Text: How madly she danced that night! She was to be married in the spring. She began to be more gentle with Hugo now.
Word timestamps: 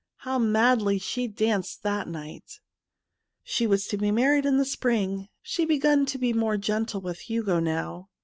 How 0.17 0.39
madly 0.39 0.97
she 0.97 1.27
danced 1.27 1.83
that 1.83 2.07
night! 2.07 2.59
She 3.43 3.67
was 3.67 3.85
to 3.85 3.97
be 3.97 4.09
married 4.09 4.47
in 4.47 4.57
the 4.57 4.65
spring. 4.65 5.27
She 5.43 5.63
began 5.63 6.07
to 6.07 6.17
be 6.17 6.33
more 6.33 6.57
gentle 6.57 7.01
with 7.01 7.19
Hugo 7.29 7.59
now. 7.59 8.09